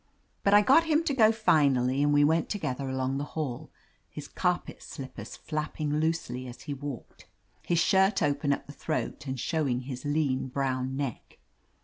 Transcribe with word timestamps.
But 0.41 0.55
I 0.55 0.63
got 0.63 0.85
him 0.85 1.03
to 1.03 1.13
go 1.13 1.31
finally, 1.31 2.01
and 2.01 2.11
we 2.11 2.23
went 2.23 2.49
together 2.49 2.89
along 2.89 3.19
the 3.19 3.23
hall, 3.37 3.69
his 4.09 4.27
carpet 4.27 4.81
slippers 4.81 5.35
flap 5.35 5.75
ping 5.75 5.99
loosely 5.99 6.47
as 6.47 6.61
he 6.61 6.73
walked, 6.73 7.27
his 7.61 7.77
shirt 7.77 8.23
open 8.23 8.51
at. 8.51 8.65
the 8.65 8.73
throat 8.73 9.27
and 9.27 9.39
showing 9.39 9.81
his 9.81 10.03
lean 10.03 10.47
brown 10.47 10.97
neck. 10.97 11.37